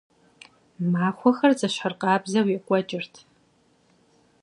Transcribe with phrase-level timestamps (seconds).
[0.91, 3.15] Махуэхэр зэщхьыркъабзэу екӀуэкӀырт.